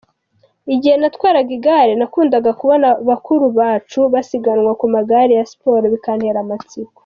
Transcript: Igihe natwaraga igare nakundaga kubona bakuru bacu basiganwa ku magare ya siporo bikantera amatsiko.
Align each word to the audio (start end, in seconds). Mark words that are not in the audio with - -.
Igihe 0.73 0.95
natwaraga 0.97 1.51
igare 1.57 1.93
nakundaga 1.99 2.51
kubona 2.59 2.87
bakuru 3.09 3.45
bacu 3.59 3.99
basiganwa 4.13 4.71
ku 4.79 4.85
magare 4.93 5.31
ya 5.39 5.45
siporo 5.51 5.85
bikantera 5.95 6.37
amatsiko. 6.45 6.89